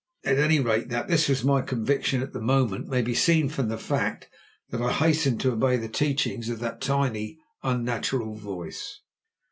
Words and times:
At 0.23 0.39
any 0.39 0.59
rate, 0.59 0.89
that 0.89 1.07
this 1.07 1.29
was 1.29 1.43
my 1.43 1.61
conviction 1.61 2.23
at 2.23 2.33
the 2.33 2.41
moment 2.41 2.87
may 2.87 3.03
be 3.03 3.13
seen 3.13 3.49
from 3.49 3.69
the 3.69 3.77
fact 3.77 4.29
that 4.71 4.81
I 4.81 4.91
hastened 4.91 5.39
to 5.41 5.51
obey 5.51 5.77
the 5.77 5.89
teachings 5.89 6.49
of 6.49 6.57
that 6.57 6.81
tiny, 6.81 7.37
unnatural 7.61 8.33
voice. 8.33 9.01